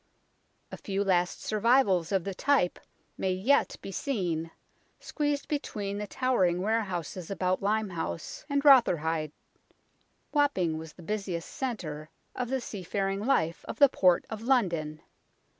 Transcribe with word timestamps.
A 0.71 0.77
few 0.77 1.03
last 1.03 1.43
survivals 1.43 2.11
of 2.11 2.23
the 2.23 2.33
type 2.33 2.79
may 3.19 3.33
yet 3.33 3.75
be 3.83 3.91
seen, 3.91 4.49
squeezed 4.99 5.47
between 5.47 5.99
the 5.99 6.07
towering 6.07 6.59
warehouses 6.63 7.29
about 7.29 7.61
Limehouse 7.61 8.43
and 8.49 8.65
Rotherhithe. 8.65 9.29
Wapping 10.31 10.79
was 10.79 10.93
the 10.93 11.03
busiest 11.03 11.49
centre 11.51 12.09
of 12.35 12.49
the 12.49 12.61
seafaring 12.61 13.19
life 13.23 13.63
of 13.67 13.77
the 13.77 13.89
port 13.89 14.25
of 14.27 14.41
London. 14.41 15.03